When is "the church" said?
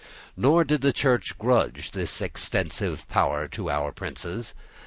0.81-1.37